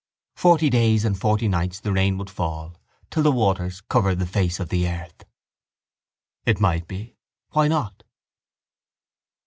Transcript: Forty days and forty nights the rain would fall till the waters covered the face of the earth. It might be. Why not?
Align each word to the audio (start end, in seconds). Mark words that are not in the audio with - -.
Forty 0.35 0.71
days 0.71 1.05
and 1.05 1.15
forty 1.15 1.47
nights 1.47 1.79
the 1.79 1.91
rain 1.93 2.17
would 2.17 2.27
fall 2.31 2.75
till 3.11 3.21
the 3.21 3.31
waters 3.31 3.81
covered 3.81 4.17
the 4.17 4.25
face 4.25 4.59
of 4.59 4.69
the 4.69 4.87
earth. 4.87 5.25
It 6.43 6.59
might 6.59 6.87
be. 6.87 7.17
Why 7.51 7.67
not? 7.67 8.01